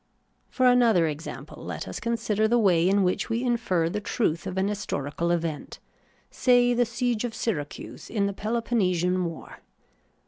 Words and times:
For 0.49 0.65
another 0.65 1.05
example, 1.05 1.63
let 1.63 1.87
us 1.87 1.99
consider 1.99 2.47
the 2.47 2.57
way 2.57 2.89
in 2.89 3.03
which 3.03 3.29
we 3.29 3.43
infer 3.43 3.87
the 3.87 4.01
truth 4.01 4.47
of 4.47 4.57
an 4.57 4.67
historical 4.67 5.29
event— 5.29 5.77
say 6.31 6.73
the 6.73 6.87
siege 6.87 7.23
of 7.23 7.35
Syracuse 7.35 8.09
in 8.09 8.25
the 8.25 8.33
Peloponnesian 8.33 9.25
war. 9.25 9.59